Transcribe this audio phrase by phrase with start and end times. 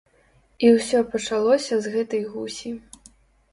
[0.65, 2.75] І ўсё пачалося з гэтай гусі.